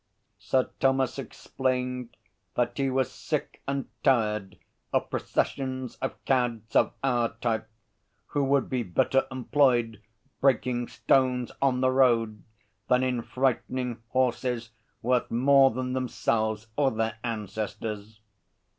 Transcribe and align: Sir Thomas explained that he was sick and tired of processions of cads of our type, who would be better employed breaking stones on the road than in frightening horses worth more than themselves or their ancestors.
Sir 0.39 0.71
Thomas 0.79 1.19
explained 1.19 2.17
that 2.55 2.75
he 2.79 2.89
was 2.89 3.11
sick 3.11 3.61
and 3.67 3.87
tired 4.01 4.57
of 4.91 5.11
processions 5.11 5.97
of 5.97 6.25
cads 6.25 6.75
of 6.75 6.93
our 7.03 7.35
type, 7.35 7.69
who 8.29 8.43
would 8.45 8.67
be 8.67 8.81
better 8.81 9.27
employed 9.31 10.01
breaking 10.39 10.87
stones 10.87 11.51
on 11.61 11.81
the 11.81 11.91
road 11.91 12.41
than 12.87 13.03
in 13.03 13.21
frightening 13.21 14.01
horses 14.09 14.71
worth 15.03 15.29
more 15.29 15.69
than 15.69 15.93
themselves 15.93 16.65
or 16.75 16.89
their 16.89 17.19
ancestors. 17.23 18.21